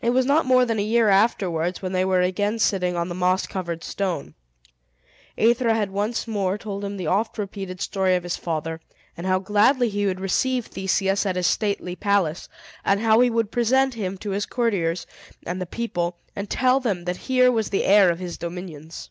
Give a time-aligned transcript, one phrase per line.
[0.00, 3.14] It was not more than a year afterwards when they were again sitting on the
[3.14, 4.32] moss covered stone.
[5.36, 8.80] Aethra had once more told him the oft repeated story of his father,
[9.18, 12.48] and how gladly he would receive Theseus at his stately palace,
[12.86, 15.06] and how he would present him to his courtiers
[15.44, 19.10] and the people, and tell them that here was the heir of his dominions.